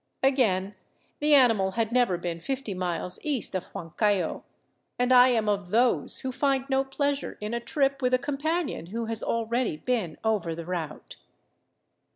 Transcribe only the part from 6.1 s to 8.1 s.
who find no pleasure in a trip